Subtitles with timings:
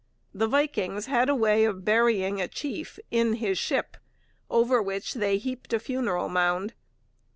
[0.33, 3.97] The Vikings had a way of burying a chief in his ship,
[4.49, 6.73] over which they heaped a funeral mound.